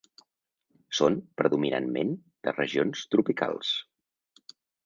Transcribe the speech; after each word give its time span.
Són 0.99 1.17
predominantment 1.41 2.15
de 2.49 2.57
regions 2.57 3.07
tropicals. 3.13 3.79